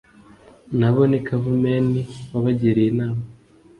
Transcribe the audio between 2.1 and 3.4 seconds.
wabagiriye Inama